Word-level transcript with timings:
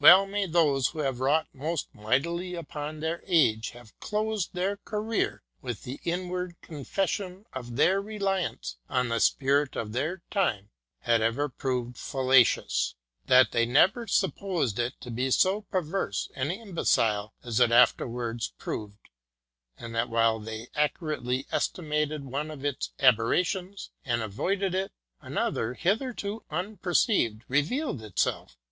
Well 0.00 0.26
may 0.26 0.46
those 0.46 0.88
who 0.88 0.98
have 0.98 1.20
wrought 1.20 1.46
most 1.52 1.94
mightily 1.94 2.56
upon 2.56 2.98
their 2.98 3.22
age 3.28 3.70
have 3.74 3.96
closed 4.00 4.52
their 4.52 4.76
career 4.78 5.44
with 5.62 5.84
the 5.84 6.00
inward 6.02 6.60
confession 6.62 7.44
that 7.54 7.76
their 7.76 8.00
reliance 8.02 8.76
on 8.88 9.08
the 9.08 9.20
spirit 9.20 9.76
of 9.76 9.92
their 9.92 10.20
time 10.32 10.70
had 11.02 11.20
ever 11.22 11.48
proved 11.48 11.96
fallacious, 11.96 12.96
that 13.26 13.52
they 13.52 13.64
never 13.66 14.08
supposed 14.08 14.80
it 14.80 15.00
to 15.00 15.12
be 15.12 15.30
so 15.30 15.60
perverse 15.60 16.28
and 16.34 16.50
imbecile 16.50 17.32
as 17.44 17.60
it 17.60 17.70
afterwards 17.70 18.52
proved, 18.58 19.10
and 19.78 19.94
that 19.94 20.08
while 20.10 20.40
they 20.40 20.70
accurately 20.74 21.46
estimated 21.52 22.24
one 22.24 22.50
of 22.50 22.64
its 22.64 22.90
aberrations 22.98 23.90
and 24.04 24.22
avoided 24.22 24.74
it, 24.74 24.90
another, 25.20 25.74
hitherto 25.74 26.42
unperceived, 26.50 27.44
revealed 27.46 28.02
itself. 28.02 28.56